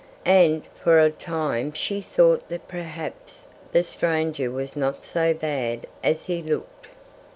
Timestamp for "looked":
6.41-6.87